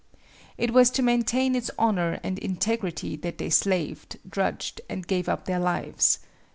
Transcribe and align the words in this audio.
It 0.57 0.71
was 0.73 0.89
to 0.97 1.03
maintain 1.03 1.53
its 1.55 1.69
honor 1.77 2.19
and 2.23 2.39
integrity 2.39 3.15
that 3.17 3.37
they 3.37 3.51
slaved, 3.51 4.17
drudged 4.27 4.81
and 4.89 5.05
gave 5.05 5.29
up 5.29 5.45
their 5.45 5.59
lives. 5.59 6.17